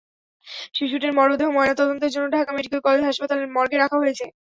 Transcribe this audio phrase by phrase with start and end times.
[0.75, 4.25] শিশুটির মরদেহ ময়নাতদন্তের জন্য ঢাকা মেডিকেল কলেজ হাসপাতালের মর্গে রাখা হয়েছে।